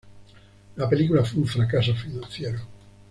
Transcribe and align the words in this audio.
La 0.77 0.89
película 0.89 1.23
fue 1.23 1.41
un 1.41 1.45
fracaso 1.47 1.93
financiero. 1.93 2.59